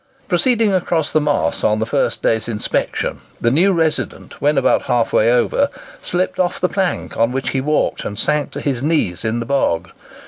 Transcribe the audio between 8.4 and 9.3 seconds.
to his knees